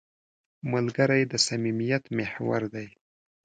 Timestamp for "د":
1.31-1.33